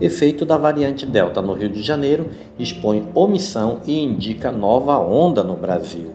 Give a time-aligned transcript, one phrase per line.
[0.00, 5.54] Efeito da variante Delta no Rio de Janeiro expõe omissão e indica nova onda no
[5.54, 6.12] Brasil.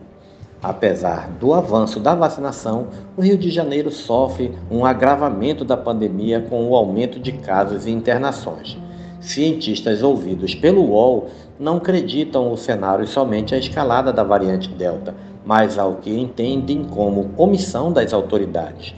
[0.60, 6.68] Apesar do avanço da vacinação, o Rio de Janeiro sofre um agravamento da pandemia com
[6.68, 8.76] o aumento de casos e internações.
[9.20, 11.30] Cientistas ouvidos pelo UOL
[11.60, 15.14] não acreditam o cenário somente à escalada da variante Delta,
[15.46, 18.96] mas ao que entendem como omissão das autoridades.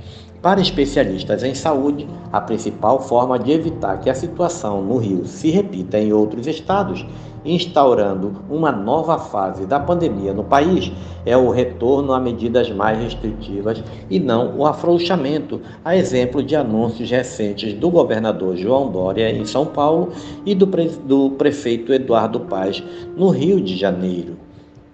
[0.47, 5.49] Para especialistas em saúde, a principal forma de evitar que a situação no Rio se
[5.49, 7.05] repita em outros estados,
[7.43, 10.89] instaurando uma nova fase da pandemia no país,
[11.25, 17.11] é o retorno a medidas mais restritivas e não o afrouxamento, a exemplo de anúncios
[17.11, 20.13] recentes do governador João Dória em São Paulo
[20.45, 22.81] e do, pre do prefeito Eduardo Paz
[23.17, 24.46] no Rio de Janeiro.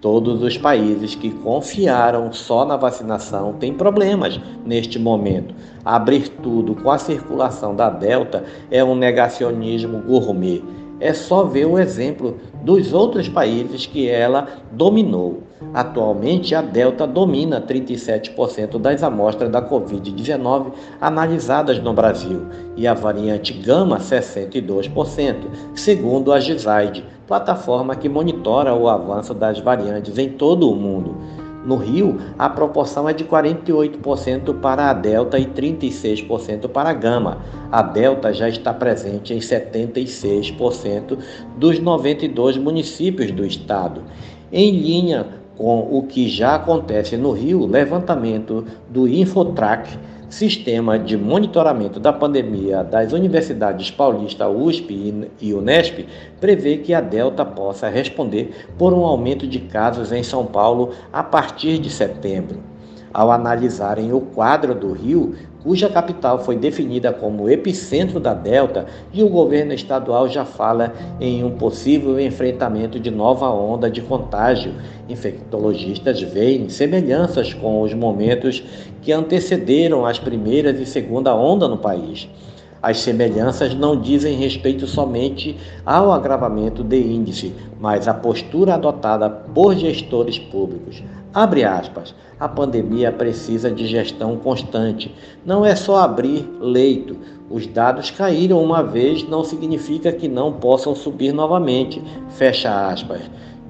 [0.03, 5.55] Todos os países que confiaram só na vacinação têm problemas neste momento.
[5.85, 10.61] Abrir tudo com a circulação da Delta é um negacionismo gourmet.
[11.03, 15.43] É só ver o exemplo dos outros países que ela dominou.
[15.73, 22.45] Atualmente, a Delta domina 37% das amostras da Covid-19 analisadas no Brasil
[22.77, 25.35] e a variante Gama 62%,
[25.75, 31.17] segundo a Gisaid, plataforma que monitora o avanço das variantes em todo o mundo.
[31.65, 37.37] No Rio, a proporção é de 48% para a Delta e 36% para a Gama.
[37.71, 41.17] A Delta já está presente em 76%
[41.57, 44.03] dos 92 municípios do estado.
[44.51, 45.25] Em linha
[45.57, 49.97] com o que já acontece no Rio, levantamento do Infotrack,
[50.33, 56.07] sistema de monitoramento da pandemia das universidades Paulista, USP e Unesp,
[56.41, 61.21] prevê que a Delta possa responder por um aumento de casos em São Paulo a
[61.21, 62.63] partir de setembro.
[63.13, 69.23] Ao analisarem o quadro do Rio, cuja capital foi definida como epicentro da Delta, e
[69.23, 74.73] o governo estadual já fala em um possível enfrentamento de nova onda de contágio.
[75.07, 78.63] Infectologistas veem semelhanças com os momentos
[79.01, 82.29] que antecederam as primeiras e segunda onda no país.
[82.83, 85.55] As semelhanças não dizem respeito somente
[85.85, 91.01] ao agravamento de índice, mas à postura adotada por gestores públicos.
[91.33, 92.13] Abre aspas.
[92.37, 95.15] A pandemia precisa de gestão constante.
[95.45, 97.15] Não é só abrir leito.
[97.49, 102.03] Os dados caíram uma vez, não significa que não possam subir novamente.
[102.31, 103.21] Fecha aspas.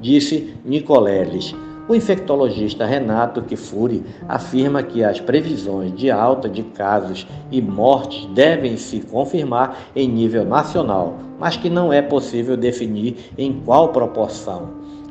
[0.02, 1.54] Disse Nicoleles.
[1.86, 8.78] O infectologista Renato Kifuri afirma que as previsões de alta de casos e mortes devem
[8.78, 14.70] se confirmar em nível nacional, mas que não é possível definir em qual proporção.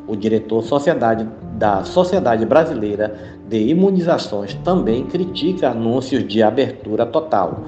[0.08, 1.28] O diretor sociedade,
[1.58, 3.14] da Sociedade Brasileira
[3.46, 7.64] de Imunizações também critica anúncios de abertura total.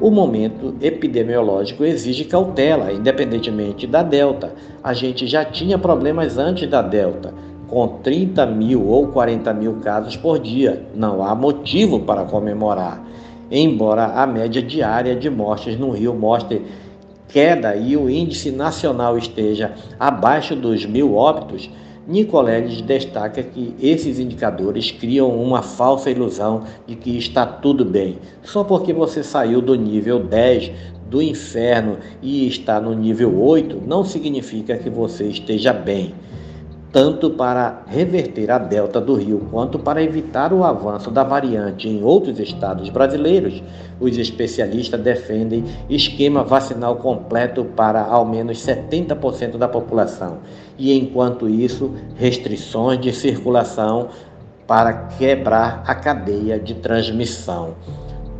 [0.00, 4.54] O momento epidemiológico exige cautela, independentemente da Delta.
[4.82, 7.34] A gente já tinha problemas antes da Delta
[7.68, 10.86] com 30 mil ou 40 mil casos por dia.
[10.94, 13.02] Não há motivo para comemorar.
[13.50, 16.62] Embora a média diária de mortes no Rio mostre
[17.28, 21.68] queda e o índice nacional esteja abaixo dos mil óbitos,
[22.06, 28.18] Nicoleles destaca que esses indicadores criam uma falsa ilusão de que está tudo bem.
[28.44, 30.70] Só porque você saiu do nível 10
[31.10, 36.14] do inferno e está no nível 8, não significa que você esteja bem
[36.92, 42.02] tanto para reverter a delta do Rio quanto para evitar o avanço da variante em
[42.02, 43.62] outros estados brasileiros,
[44.00, 50.38] os especialistas defendem esquema vacinal completo para ao menos 70% da população.
[50.78, 54.08] E enquanto isso, restrições de circulação
[54.66, 57.74] para quebrar a cadeia de transmissão.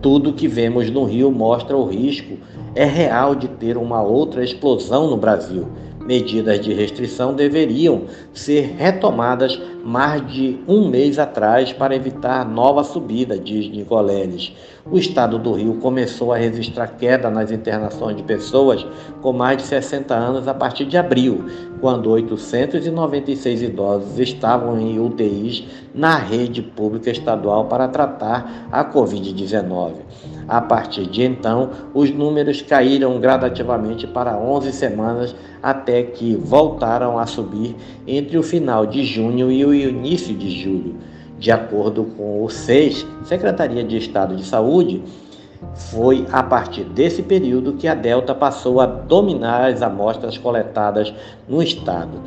[0.02, 2.36] Tudo que vemos no Rio mostra o risco
[2.74, 5.66] é real de ter uma outra explosão no Brasil
[6.06, 13.38] medidas de restrição deveriam ser retomadas mais de um mês atrás para evitar nova subida,
[13.38, 14.52] diz Nicoleles.
[14.90, 18.86] O estado do Rio começou a registrar queda nas internações de pessoas
[19.20, 21.44] com mais de 60 anos a partir de abril,
[21.80, 25.64] quando 896 idosos estavam em UTIs
[25.94, 29.94] na rede pública estadual para tratar a Covid-19.
[30.48, 37.26] A partir de então, os números caíram gradativamente para 11 semanas até que voltaram a
[37.26, 37.74] subir
[38.06, 40.94] entre o final de junho e o início de julho.
[41.38, 45.02] De acordo com o SES, Secretaria de Estado de Saúde,
[45.74, 51.12] foi a partir desse período que a Delta passou a dominar as amostras coletadas
[51.48, 52.20] no estado.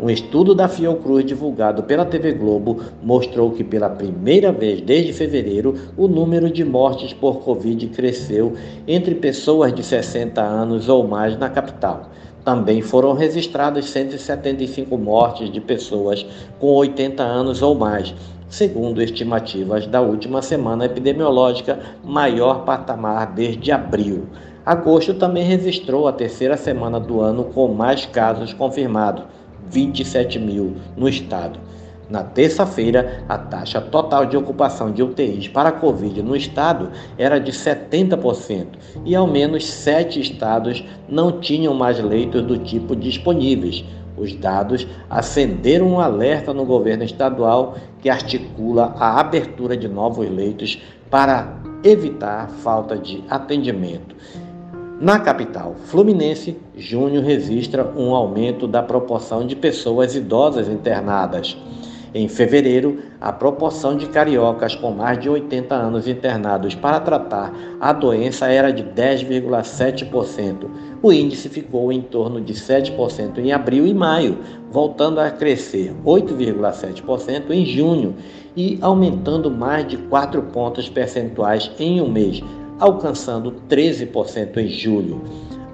[0.00, 5.74] Um estudo da Fiocruz divulgado pela TV Globo mostrou que pela primeira vez desde fevereiro
[5.96, 8.54] o número de mortes por Covid cresceu
[8.88, 12.10] entre pessoas de 60 anos ou mais na capital.
[12.44, 16.26] Também foram registradas 175 mortes de pessoas
[16.58, 18.12] com 80 anos ou mais,
[18.48, 24.26] segundo estimativas da última semana epidemiológica, maior patamar desde abril.
[24.66, 29.24] Agosto também registrou a terceira semana do ano com mais casos confirmados
[29.70, 31.58] 27 mil no estado.
[32.08, 37.40] Na terça-feira, a taxa total de ocupação de UTIs para a Covid no estado era
[37.40, 38.66] de 70%
[39.06, 43.84] e ao menos sete estados não tinham mais leitos do tipo disponíveis.
[44.16, 50.80] Os dados acenderam um alerta no governo estadual que articula a abertura de novos leitos
[51.10, 54.14] para evitar falta de atendimento.
[55.04, 61.54] Na capital fluminense, junho registra um aumento da proporção de pessoas idosas internadas.
[62.14, 67.92] Em fevereiro, a proporção de cariocas com mais de 80 anos internados para tratar a
[67.92, 70.70] doença era de 10,7%.
[71.02, 74.38] O índice ficou em torno de 7% em abril e maio,
[74.70, 78.14] voltando a crescer 8,7% em junho
[78.56, 82.42] e aumentando mais de 4 pontos percentuais em um mês,
[82.78, 85.22] alcançando 13% em julho.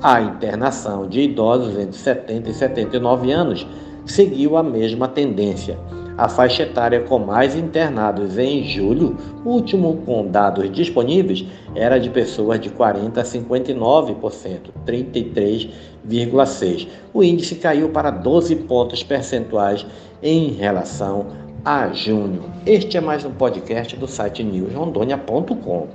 [0.02, 3.66] A internação de idosos entre 70 e 79 anos
[4.06, 5.78] seguiu a mesma tendência.
[6.16, 12.60] A faixa etária com mais internados em julho, último com dados disponíveis, era de pessoas
[12.60, 16.88] de 40 a 59%, 33,6%.
[17.14, 19.86] O índice caiu para 12 pontos percentuais
[20.22, 21.28] em relação
[21.64, 22.44] a junho.
[22.66, 25.88] Este é mais um podcast do site newsrondônia.com.